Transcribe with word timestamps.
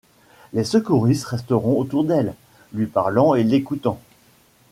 Les 0.53 0.63
secouristes 0.63 1.25
resteront 1.25 1.77
autour 1.79 2.03
d'elle, 2.03 2.33
lui 2.73 2.87
parlant 2.87 3.35
et 3.35 3.43
l'écoutant. 3.43 4.01